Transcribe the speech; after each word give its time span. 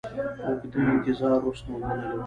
اوږده 0.45 0.79
انتظار 0.93 1.31
وروسته 1.39 1.67
ومنلو. 1.71 2.17